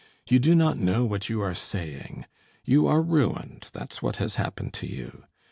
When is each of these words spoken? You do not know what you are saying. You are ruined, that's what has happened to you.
You 0.27 0.39
do 0.39 0.55
not 0.55 0.79
know 0.79 1.05
what 1.05 1.29
you 1.29 1.41
are 1.41 1.53
saying. 1.53 2.25
You 2.65 2.87
are 2.87 3.03
ruined, 3.03 3.69
that's 3.71 4.01
what 4.01 4.15
has 4.15 4.33
happened 4.37 4.73
to 4.73 4.87
you. 4.87 5.25